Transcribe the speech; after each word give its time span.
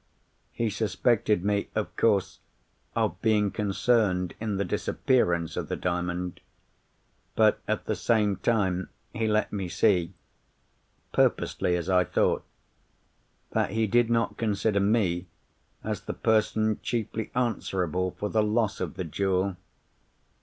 He 0.51 0.71
suspected 0.71 1.45
me, 1.45 1.69
of 1.75 1.95
course, 1.95 2.39
of 2.95 3.21
being 3.21 3.51
concerned 3.51 4.33
in 4.39 4.57
the 4.57 4.65
disappearance 4.65 5.55
of 5.55 5.67
the 5.69 5.75
Diamond. 5.75 6.39
But, 7.35 7.61
at 7.67 7.85
the 7.85 7.95
same 7.95 8.37
time, 8.37 8.89
he 9.13 9.27
let 9.27 9.53
me 9.53 9.69
see—purposely, 9.69 11.75
as 11.75 11.87
I 11.87 12.03
thought—that 12.03 12.43
he 13.69 13.85
did 13.85 14.09
not 14.09 14.37
consider 14.37 14.79
me 14.79 15.27
as 15.83 16.01
the 16.01 16.15
person 16.15 16.79
chiefly 16.81 17.29
answerable 17.35 18.09
for 18.17 18.27
the 18.27 18.41
loss 18.41 18.81
of 18.81 18.95
the 18.95 19.03
jewel. 19.03 19.55